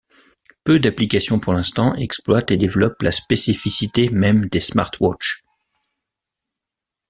[0.63, 5.43] Peu d'applications pour l'instant exploitent et développent la spécificité même des smartwatches.